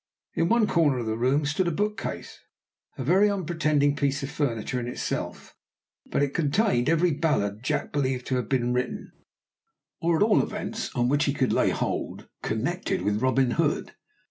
In 0.33 0.49
one 0.49 0.65
corner 0.65 0.97
of 0.97 1.05
the 1.05 1.15
room 1.15 1.45
stood 1.45 1.67
a 1.67 1.71
book 1.71 1.95
case, 1.95 2.39
a 2.97 3.03
very 3.03 3.29
unpretending 3.29 3.95
piece 3.95 4.23
of 4.23 4.31
furniture 4.31 4.79
in 4.79 4.87
itself, 4.87 5.53
but 6.07 6.23
it 6.23 6.33
contained 6.33 6.89
every 6.89 7.11
ballad 7.11 7.61
Jack 7.61 7.91
believed 7.91 8.25
to 8.25 8.35
have 8.37 8.49
been 8.49 8.73
written, 8.73 9.11
or 10.01 10.17
at 10.17 10.23
all 10.23 10.41
events 10.41 10.89
on 10.95 11.07
which 11.07 11.25
he 11.25 11.35
could 11.35 11.53
lay 11.53 11.69
hold, 11.69 12.27
connected 12.41 13.03
with 13.03 13.21
Robin 13.21 13.51
Hood. 13.51 13.91